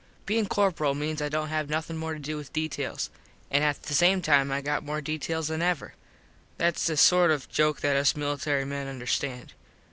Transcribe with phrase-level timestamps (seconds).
[0.25, 3.11] Bein corperal means I dont have nothin more to do with details.
[3.51, 5.93] An at the same time I got more details than ever.
[6.57, 9.53] Thats a sort of a joke that us military men understand.